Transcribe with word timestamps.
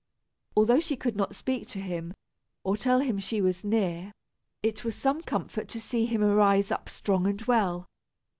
Although 0.57 0.79
she 0.79 0.95
could 0.95 1.15
not 1.15 1.35
speak 1.35 1.67
to 1.67 1.79
him, 1.79 2.15
or 2.63 2.75
tell 2.75 3.01
him 3.01 3.19
she 3.19 3.39
was 3.39 3.63
near, 3.63 4.11
it 4.63 4.83
was 4.83 4.95
some 4.95 5.21
comfort 5.21 5.67
to 5.67 5.79
see 5.79 6.07
him 6.07 6.23
arise 6.23 6.71
up 6.71 6.89
strong 6.89 7.27
and 7.27 7.39
well. 7.43 7.85